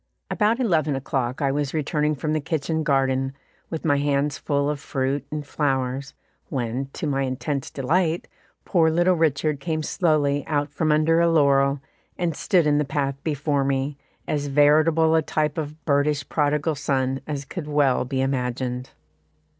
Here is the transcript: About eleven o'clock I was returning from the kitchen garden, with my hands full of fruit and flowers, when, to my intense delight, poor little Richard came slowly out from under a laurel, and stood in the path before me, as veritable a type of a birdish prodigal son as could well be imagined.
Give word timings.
About 0.31 0.59
eleven 0.59 0.95
o'clock 0.95 1.43
I 1.43 1.51
was 1.51 1.75
returning 1.75 2.15
from 2.15 2.33
the 2.33 2.39
kitchen 2.41 2.81
garden, 2.81 3.33
with 3.69 3.85
my 3.85 3.97
hands 3.97 4.35
full 4.39 4.67
of 4.67 4.79
fruit 4.79 5.23
and 5.29 5.45
flowers, 5.45 6.15
when, 6.49 6.87
to 6.93 7.05
my 7.05 7.21
intense 7.21 7.69
delight, 7.69 8.27
poor 8.65 8.89
little 8.89 9.13
Richard 9.13 9.59
came 9.59 9.83
slowly 9.83 10.43
out 10.47 10.73
from 10.73 10.91
under 10.91 11.19
a 11.19 11.29
laurel, 11.29 11.81
and 12.17 12.35
stood 12.35 12.65
in 12.65 12.79
the 12.79 12.83
path 12.83 13.23
before 13.23 13.63
me, 13.63 13.95
as 14.27 14.47
veritable 14.47 15.13
a 15.13 15.21
type 15.21 15.55
of 15.59 15.73
a 15.73 15.75
birdish 15.85 16.27
prodigal 16.27 16.73
son 16.73 17.21
as 17.27 17.45
could 17.45 17.67
well 17.67 18.03
be 18.03 18.21
imagined. 18.21 18.89